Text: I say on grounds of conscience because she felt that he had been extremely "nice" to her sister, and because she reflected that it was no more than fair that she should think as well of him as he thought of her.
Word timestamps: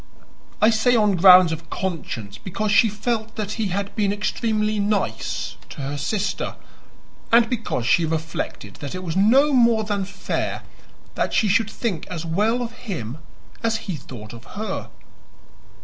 I 0.63 0.71
say 0.71 0.95
on 0.95 1.15
grounds 1.15 1.51
of 1.51 1.69
conscience 1.69 2.39
because 2.39 2.71
she 2.71 2.89
felt 2.89 3.35
that 3.35 3.51
he 3.51 3.67
had 3.67 3.95
been 3.95 4.11
extremely 4.11 4.79
"nice" 4.79 5.57
to 5.69 5.81
her 5.81 5.95
sister, 5.95 6.55
and 7.31 7.47
because 7.47 7.85
she 7.85 8.03
reflected 8.03 8.77
that 8.77 8.95
it 8.95 9.03
was 9.03 9.15
no 9.15 9.53
more 9.53 9.83
than 9.83 10.05
fair 10.05 10.63
that 11.13 11.33
she 11.35 11.47
should 11.47 11.69
think 11.69 12.07
as 12.07 12.25
well 12.25 12.63
of 12.63 12.71
him 12.71 13.19
as 13.61 13.77
he 13.85 13.95
thought 13.95 14.33
of 14.33 14.45
her. 14.57 14.89